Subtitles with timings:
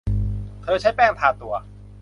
[0.61, 1.53] เธอใช้แป้งทาตัว